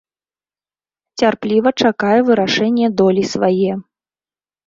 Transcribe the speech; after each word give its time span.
Цярпліва 1.23 1.69
чакае 1.89 2.17
вырашэння 2.29 2.87
долі 3.01 3.23
свае. 3.35 3.71